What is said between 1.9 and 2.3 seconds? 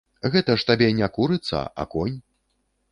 конь.